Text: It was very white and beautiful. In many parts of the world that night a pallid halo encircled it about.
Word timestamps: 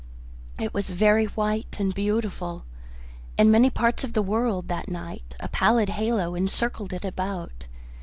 It 0.57 0.73
was 0.73 0.89
very 0.89 1.25
white 1.25 1.75
and 1.79 1.93
beautiful. 1.93 2.65
In 3.37 3.51
many 3.51 3.69
parts 3.69 4.03
of 4.03 4.13
the 4.13 4.23
world 4.23 4.67
that 4.67 4.89
night 4.89 5.35
a 5.39 5.47
pallid 5.47 5.89
halo 5.89 6.33
encircled 6.33 6.91
it 6.91 7.05
about. 7.05 7.67